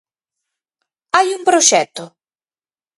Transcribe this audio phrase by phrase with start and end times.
[1.17, 2.03] ¿Hai un proxecto?